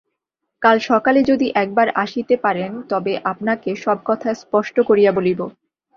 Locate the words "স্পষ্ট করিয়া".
4.33-5.11